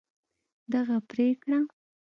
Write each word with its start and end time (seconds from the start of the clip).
دغه 0.73 0.97
پرېکړه 1.09 1.57